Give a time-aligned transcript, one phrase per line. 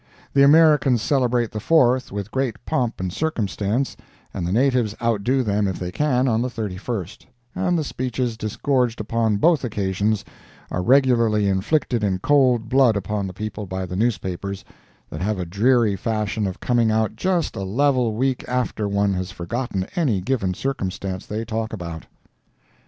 [0.33, 3.95] The Americans celebrate the 4th with great pomp and circumstance,
[4.33, 9.37] and the natives outdo them if they can, on the 31st—and the speeches disgorged upon
[9.37, 10.25] both occasions
[10.71, 14.65] are regularly inflicted in cold blood upon the people by the newspapers,
[15.11, 19.29] that have a dreary fashion of coming out just a level week after one has
[19.29, 22.07] forgotten any given circumstance they talk about.